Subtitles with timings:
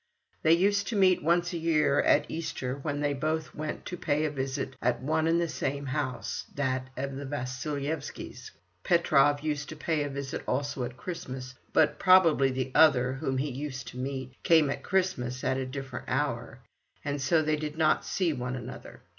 [0.41, 4.25] They used to meet once a year, at Easter, when they both went to pay
[4.25, 8.49] a visit at one and the same house, that of the Vasilyevskys.
[8.83, 13.51] Petrov used to pay a visit also at Christmas, but probably the other, whom he
[13.51, 16.57] used to meet, came at Christmas at a different hour,
[17.05, 19.01] and so they did not see one another.